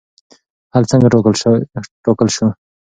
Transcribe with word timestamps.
حل 0.73 0.83
څنګه 0.91 1.07
ټاکل 2.05 2.27
شو؟ 2.35 2.47